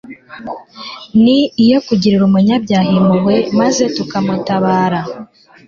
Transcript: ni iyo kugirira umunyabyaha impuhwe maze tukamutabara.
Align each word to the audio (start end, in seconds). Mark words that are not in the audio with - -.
ni 1.23 1.37
iyo 1.63 1.77
kugirira 1.87 2.23
umunyabyaha 2.25 2.89
impuhwe 2.99 3.35
maze 3.59 3.83
tukamutabara. 3.95 4.99